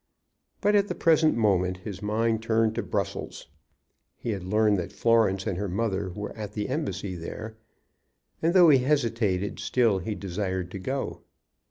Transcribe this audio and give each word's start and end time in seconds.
But 0.61 0.73
at 0.73 0.87
the 0.87 0.95
present 0.95 1.37
moment 1.37 1.77
his 1.77 2.01
mind 2.01 2.41
turned 2.41 2.73
to 2.73 2.81
Brussels. 2.81 3.47
He 4.17 4.31
had 4.31 4.43
learned 4.43 4.79
that 4.79 4.91
Florence 4.91 5.45
and 5.45 5.59
her 5.59 5.69
mother 5.69 6.09
were 6.09 6.35
at 6.35 6.53
the 6.53 6.69
embassy 6.69 7.13
there, 7.13 7.55
and, 8.41 8.55
though 8.55 8.69
he 8.69 8.79
hesitated, 8.79 9.59
still 9.59 9.99
he 9.99 10.15
desired 10.15 10.71
to 10.71 10.79
go. 10.79 11.21